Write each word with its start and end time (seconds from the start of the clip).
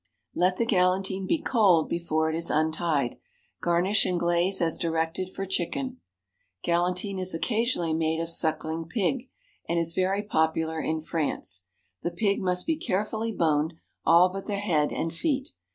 Let 0.33 0.57
the 0.57 0.65
galantine 0.65 1.27
be 1.27 1.37
cold 1.39 1.87
before 1.87 2.27
it 2.27 2.35
is 2.35 2.49
untied. 2.49 3.19
Garnish 3.61 4.03
and 4.03 4.19
glaze 4.19 4.59
as 4.59 4.79
directed 4.79 5.29
for 5.29 5.45
chicken. 5.45 5.99
Galantine 6.63 7.19
is 7.19 7.35
occasionally 7.35 7.93
made 7.93 8.19
of 8.19 8.27
sucking 8.29 8.85
pig, 8.87 9.29
and 9.69 9.77
is 9.77 9.93
very 9.93 10.23
popular 10.23 10.79
in 10.81 11.01
France. 11.01 11.65
The 12.01 12.09
pig 12.09 12.41
must 12.41 12.65
be 12.65 12.77
carefully 12.77 13.31
boned, 13.31 13.75
all 14.03 14.29
but 14.29 14.47
the 14.47 14.55
head 14.55 14.91
and 14.91 15.13
feet. 15.13 15.49